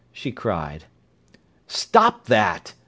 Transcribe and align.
she 0.11 0.31
cried. 0.31 0.85
"Stop 1.67 2.25
that!" 2.25 2.73